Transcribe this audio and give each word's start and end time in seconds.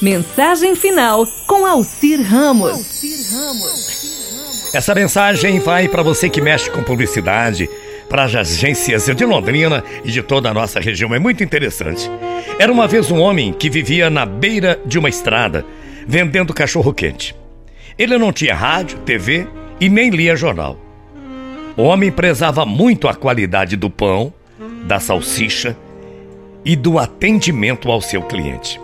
Mensagem 0.00 0.76
final 0.76 1.26
com 1.44 1.66
Alcir 1.66 2.22
Ramos. 2.22 3.02
Essa 4.72 4.94
mensagem 4.94 5.58
vai 5.58 5.88
para 5.88 6.04
você 6.04 6.30
que 6.30 6.40
mexe 6.40 6.70
com 6.70 6.84
publicidade, 6.84 7.68
para 8.08 8.22
as 8.22 8.32
agências 8.32 9.06
de 9.06 9.24
Londrina 9.24 9.82
e 10.04 10.12
de 10.12 10.22
toda 10.22 10.50
a 10.50 10.54
nossa 10.54 10.78
região. 10.78 11.12
É 11.12 11.18
muito 11.18 11.42
interessante. 11.42 12.08
Era 12.60 12.70
uma 12.70 12.86
vez 12.86 13.10
um 13.10 13.18
homem 13.18 13.52
que 13.52 13.68
vivia 13.68 14.08
na 14.08 14.24
beira 14.24 14.80
de 14.86 15.00
uma 15.00 15.08
estrada, 15.08 15.66
vendendo 16.06 16.54
cachorro-quente. 16.54 17.34
Ele 17.98 18.16
não 18.18 18.32
tinha 18.32 18.54
rádio, 18.54 18.98
TV 18.98 19.48
e 19.80 19.88
nem 19.88 20.10
lia 20.10 20.36
jornal. 20.36 20.78
O 21.76 21.82
homem 21.82 22.12
prezava 22.12 22.64
muito 22.64 23.08
a 23.08 23.14
qualidade 23.16 23.74
do 23.74 23.90
pão, 23.90 24.32
da 24.84 25.00
salsicha 25.00 25.76
e 26.64 26.76
do 26.76 27.00
atendimento 27.00 27.90
ao 27.90 28.00
seu 28.00 28.22
cliente. 28.22 28.80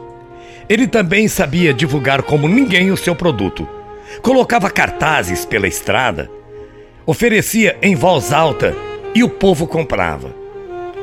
Ele 0.69 0.87
também 0.87 1.29
sabia 1.29 1.75
divulgar 1.75 2.23
como 2.23 2.49
ninguém 2.49 2.91
o 2.91 2.97
seu 2.97 3.15
produto. 3.15 3.69
Colocava 4.23 4.71
cartazes 4.71 5.45
pela 5.45 5.69
estrada, 5.69 6.31
oferecia 7.05 7.77
em 7.83 7.95
voz 7.95 8.33
alta 8.33 8.75
e 9.15 9.23
o 9.23 9.29
povo 9.29 9.67
comprava. 9.67 10.35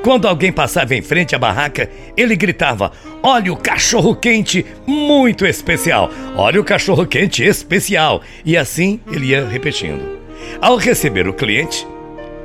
Quando 0.03 0.27
alguém 0.27 0.51
passava 0.51 0.95
em 0.95 1.01
frente 1.01 1.35
à 1.35 1.39
barraca, 1.39 1.89
ele 2.17 2.35
gritava: 2.35 2.91
Olha 3.21 3.53
o 3.53 3.57
cachorro 3.57 4.15
quente 4.15 4.65
muito 4.87 5.45
especial! 5.45 6.09
Olha 6.35 6.59
o 6.59 6.63
cachorro 6.63 7.05
quente 7.05 7.43
especial! 7.43 8.21
E 8.43 8.57
assim 8.57 8.99
ele 9.11 9.27
ia 9.27 9.47
repetindo. 9.47 10.19
Ao 10.59 10.75
receber 10.75 11.27
o 11.27 11.33
cliente, 11.33 11.85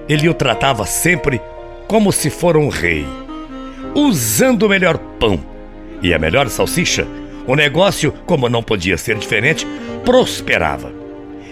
ele 0.06 0.28
o 0.28 0.34
tratava 0.34 0.84
sempre 0.84 1.40
como 1.88 2.12
se 2.12 2.28
for 2.28 2.58
um 2.58 2.68
rei, 2.68 3.06
usando 3.94 4.64
o 4.64 4.68
melhor 4.68 4.98
pão 4.98 5.55
e 6.02 6.12
a 6.12 6.18
melhor 6.18 6.48
salsicha, 6.48 7.06
o 7.46 7.54
negócio, 7.54 8.12
como 8.26 8.48
não 8.48 8.62
podia 8.62 8.98
ser 8.98 9.16
diferente, 9.16 9.66
prosperava. 10.04 10.92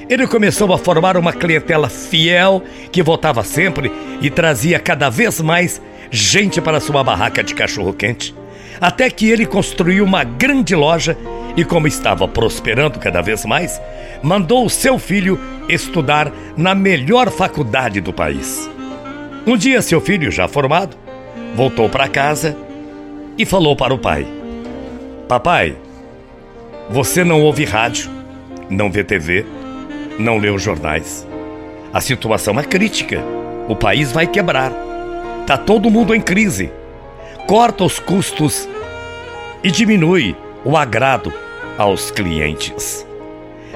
Ele 0.09 0.27
começou 0.27 0.73
a 0.73 0.79
formar 0.79 1.17
uma 1.17 1.33
clientela 1.33 1.89
fiel 1.89 2.63
que 2.93 3.03
voltava 3.03 3.43
sempre 3.43 3.91
e 4.21 4.29
trazia 4.29 4.79
cada 4.79 5.09
vez 5.09 5.41
mais 5.41 5.81
gente 6.11 6.61
para 6.61 6.81
sua 6.81 7.03
barraca 7.03 7.43
de 7.43 7.55
cachorro-quente. 7.55 8.35
Até 8.81 9.09
que 9.09 9.31
ele 9.31 9.47
construiu 9.47 10.05
uma 10.05 10.25
grande 10.25 10.75
loja 10.75 11.17
e, 11.57 11.65
como 11.65 11.87
estava 11.87 12.27
prosperando 12.27 12.99
cada 12.99 13.23
vez 13.23 13.45
mais, 13.45 13.81
mandou 14.23 14.67
o 14.67 14.71
seu 14.71 14.99
filho 14.99 15.39
estudar 15.69 16.31
na 16.57 16.75
melhor 16.75 17.31
faculdade 17.31 18.01
do 18.01 18.13
país. 18.13 18.69
Um 19.47 19.57
dia, 19.57 19.81
seu 19.81 20.01
filho, 20.01 20.31
já 20.31 20.49
formado, 20.49 20.97
voltou 21.55 21.89
para 21.89 22.09
casa 22.09 22.57
e 23.37 23.45
falou 23.45 23.75
para 23.77 23.95
o 23.95 23.99
pai: 23.99 24.27
Papai, 25.29 25.77
você 26.91 27.25
não 27.25 27.43
ouve 27.43 27.65
rádio, 27.65 28.11
não 28.69 28.91
vê 28.91 29.03
TV, 29.03 29.45
não 30.19 30.39
lê 30.39 30.51
os 30.51 30.63
jornais. 30.63 31.27
A 31.93 32.01
situação 32.01 32.59
é 32.59 32.65
crítica. 32.65 33.23
O 33.69 33.77
país 33.77 34.13
vai 34.13 34.27
quebrar. 34.27 34.73
Tá 35.47 35.57
todo 35.57 35.91
mundo 35.91 36.15
em 36.15 36.21
crise. 36.21 36.71
Corta 37.47 37.85
os 37.85 37.99
custos 37.99 38.69
e 39.63 39.71
diminui 39.71 40.37
o 40.65 40.77
agrado 40.77 41.33
aos 41.79 42.11
clientes. 42.11 43.07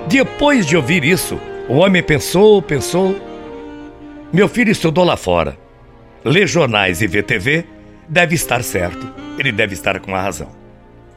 Depois 0.07 0.67
de 0.67 0.77
ouvir 0.77 1.05
isso, 1.05 1.39
o 1.69 1.77
homem 1.77 2.03
pensou, 2.03 2.61
pensou. 2.61 3.15
Meu 4.33 4.49
filho 4.49 4.73
estudou 4.73 5.05
lá 5.05 5.17
fora. 5.17 5.57
Lê 6.25 6.47
jornais 6.47 7.01
e 7.01 7.07
vê 7.07 7.23
TV, 7.23 7.65
deve 8.09 8.35
estar 8.35 8.63
certo. 8.63 9.28
Ele 9.39 9.53
deve 9.53 9.75
estar 9.75 9.99
com 10.01 10.15
a 10.15 10.21
razão. 10.21 10.51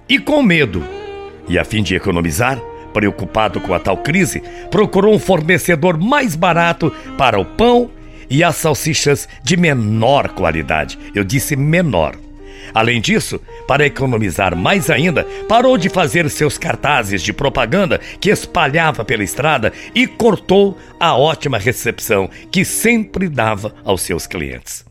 E 0.08 0.19
com 0.19 0.44
medo, 0.44 0.83
e 1.47 1.58
a 1.58 1.66
fim 1.66 1.81
de 1.81 1.95
economizar, 1.95 2.59
preocupado 2.94 3.59
com 3.59 3.73
a 3.73 3.80
tal 3.80 3.97
crise, 3.97 4.41
procurou 4.69 5.14
um 5.14 5.19
fornecedor 5.19 5.97
mais 5.97 6.36
barato 6.36 6.94
para 7.17 7.39
o 7.39 7.45
pão 7.45 7.89
e 8.30 8.44
as 8.44 8.55
salsichas 8.58 9.27
de 9.43 9.58
menor 9.58 10.30
qualidade. 10.30 10.98
Eu 11.15 11.23
disse 11.23 11.55
menor. 11.55 12.15
Além 12.73 13.02
disso, 13.02 13.39
para 13.67 13.86
economizar 13.86 14.55
mais 14.55 14.89
ainda, 14.89 15.26
parou 15.48 15.77
de 15.77 15.89
fazer 15.89 16.30
seus 16.30 16.58
cartazes 16.58 17.21
de 17.21 17.33
propaganda 17.33 17.99
que 18.20 18.30
espalhava 18.30 19.03
pela 19.03 19.23
estrada 19.23 19.73
e 19.93 20.08
cortou 20.08 20.77
a 20.99 21.17
ótima 21.17 21.58
recepção 21.58 22.30
que 22.52 22.64
sempre 22.64 23.27
dava 23.27 23.73
aos 23.83 24.02
seus 24.02 24.26
clientes. 24.27 24.90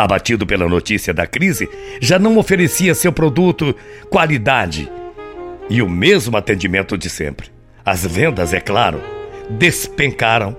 Abatido 0.00 0.46
pela 0.46 0.66
notícia 0.66 1.12
da 1.12 1.26
crise, 1.26 1.68
já 2.00 2.18
não 2.18 2.38
oferecia 2.38 2.94
seu 2.94 3.12
produto 3.12 3.76
qualidade 4.08 4.90
e 5.68 5.82
o 5.82 5.90
mesmo 5.90 6.38
atendimento 6.38 6.96
de 6.96 7.10
sempre. 7.10 7.50
As 7.84 8.06
vendas, 8.06 8.54
é 8.54 8.60
claro, 8.60 9.02
despencaram 9.50 10.56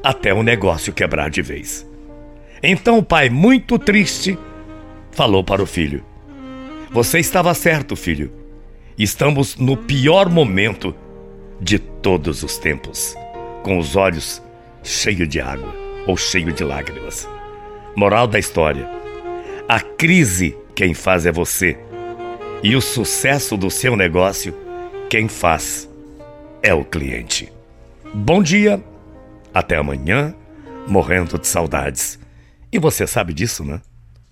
até 0.00 0.32
o 0.32 0.44
negócio 0.44 0.92
quebrar 0.92 1.28
de 1.28 1.42
vez. 1.42 1.84
Então 2.62 2.96
o 2.98 3.02
pai, 3.02 3.28
muito 3.28 3.80
triste, 3.80 4.38
falou 5.10 5.42
para 5.42 5.60
o 5.60 5.66
filho: 5.66 6.04
Você 6.92 7.18
estava 7.18 7.52
certo, 7.52 7.96
filho. 7.96 8.30
Estamos 8.96 9.56
no 9.56 9.76
pior 9.76 10.30
momento 10.30 10.94
de 11.60 11.80
todos 11.80 12.44
os 12.44 12.58
tempos, 12.58 13.16
com 13.64 13.76
os 13.76 13.96
olhos 13.96 14.40
cheios 14.84 15.28
de 15.28 15.40
água 15.40 15.74
ou 16.06 16.16
cheios 16.16 16.54
de 16.54 16.62
lágrimas. 16.62 17.28
Moral 17.96 18.26
da 18.26 18.38
história: 18.38 18.88
a 19.68 19.80
crise 19.80 20.56
quem 20.74 20.94
faz 20.94 21.26
é 21.26 21.32
você, 21.32 21.78
e 22.62 22.74
o 22.74 22.80
sucesso 22.80 23.56
do 23.56 23.70
seu 23.70 23.96
negócio 23.96 24.54
quem 25.08 25.28
faz 25.28 25.88
é 26.62 26.74
o 26.74 26.84
cliente. 26.84 27.52
Bom 28.12 28.42
dia, 28.42 28.82
até 29.52 29.76
amanhã, 29.76 30.34
morrendo 30.88 31.38
de 31.38 31.46
saudades. 31.46 32.18
E 32.72 32.78
você 32.78 33.06
sabe 33.06 33.32
disso, 33.32 33.64
né? 33.64 33.80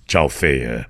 Tchau, 0.07 0.29
feia. 0.29 0.87